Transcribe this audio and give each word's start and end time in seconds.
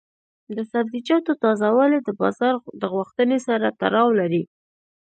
د 0.55 0.57
سبزیجاتو 0.71 1.31
تازه 1.43 1.67
والي 1.77 1.99
د 2.03 2.09
بازار 2.21 2.55
د 2.81 2.83
غوښتنې 2.93 3.37
سره 3.47 3.67
تړاو 3.81 4.07
لري. 4.19 4.43